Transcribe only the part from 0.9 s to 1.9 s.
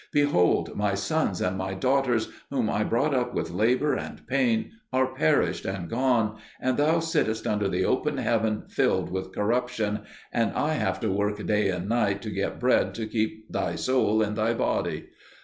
sons and my